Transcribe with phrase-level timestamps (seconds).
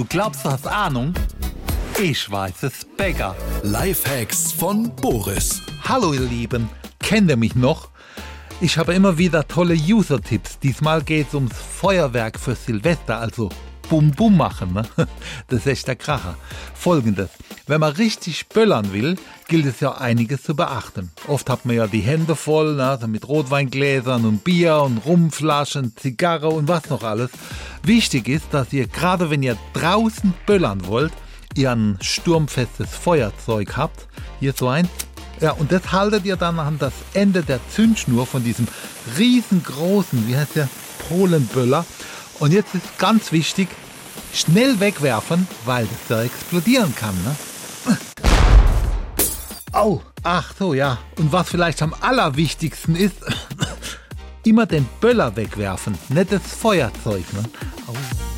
[0.00, 1.12] Du glaubst, du hast Ahnung?
[2.02, 3.36] Ich weiß es, Bäcker.
[3.62, 5.60] Lifehacks von Boris.
[5.86, 6.70] Hallo ihr Lieben,
[7.00, 7.90] kennt ihr mich noch?
[8.62, 10.58] Ich habe immer wieder tolle User-Tipps.
[10.58, 13.50] Diesmal geht es ums Feuerwerk für Silvester, also
[13.90, 14.72] Bum Bum machen.
[14.72, 14.86] Ne?
[15.48, 16.36] Das ist echt der Kracher.
[16.72, 17.28] Folgendes.
[17.66, 21.10] Wenn man richtig böllern will, gilt es ja einiges zu beachten.
[21.28, 22.88] Oft hat man ja die Hände voll, ne?
[22.88, 27.30] also mit Rotweingläsern und Bier und Rumflaschen, Zigarre und was noch alles.
[27.82, 31.12] Wichtig ist, dass ihr gerade wenn ihr draußen böllern wollt,
[31.54, 34.06] ihr ein sturmfestes Feuerzeug habt.
[34.38, 34.88] Hier so eins.
[35.40, 38.68] Ja, und das haltet ihr dann an das Ende der Zündschnur von diesem
[39.16, 40.68] riesengroßen, wie heißt der,
[41.08, 41.86] Polenböller.
[42.38, 43.68] Und jetzt ist ganz wichtig,
[44.34, 47.14] schnell wegwerfen, weil das da explodieren kann.
[47.24, 47.36] Ne?
[49.72, 50.98] Au, ach so, ja.
[51.16, 53.16] Und was vielleicht am allerwichtigsten ist,
[54.50, 57.24] immer den Böller wegwerfen, nicht das Feuerzeug.
[57.34, 57.44] Ne?
[57.86, 58.29] Oh.